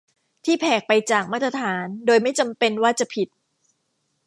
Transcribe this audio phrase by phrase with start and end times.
[0.45, 3.27] ที่แผกไปจากมาตรฐาน โดยไม่จำเป็นว่าจะผิด